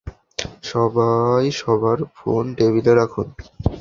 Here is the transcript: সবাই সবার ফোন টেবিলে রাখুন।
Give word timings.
সবাই 0.63 1.45
সবার 1.59 1.99
ফোন 2.17 2.43
টেবিলে 2.57 2.93
রাখুন। 2.95 3.27